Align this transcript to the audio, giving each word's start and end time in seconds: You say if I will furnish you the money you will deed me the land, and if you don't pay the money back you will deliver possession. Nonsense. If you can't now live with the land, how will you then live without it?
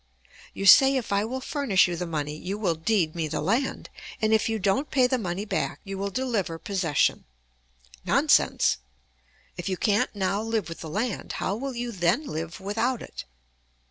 You 0.55 0.65
say 0.65 0.95
if 0.97 1.11
I 1.13 1.23
will 1.25 1.39
furnish 1.41 1.87
you 1.87 1.95
the 1.95 2.07
money 2.07 2.35
you 2.35 2.57
will 2.57 2.73
deed 2.73 3.13
me 3.13 3.27
the 3.27 3.39
land, 3.39 3.91
and 4.19 4.33
if 4.33 4.49
you 4.49 4.57
don't 4.57 4.89
pay 4.89 5.05
the 5.05 5.19
money 5.19 5.45
back 5.45 5.79
you 5.83 5.95
will 5.95 6.09
deliver 6.09 6.57
possession. 6.57 7.23
Nonsense. 8.03 8.79
If 9.57 9.69
you 9.69 9.77
can't 9.77 10.15
now 10.15 10.41
live 10.41 10.69
with 10.69 10.79
the 10.79 10.89
land, 10.89 11.33
how 11.33 11.55
will 11.55 11.75
you 11.75 11.91
then 11.91 12.25
live 12.25 12.59
without 12.59 13.03
it? 13.03 13.25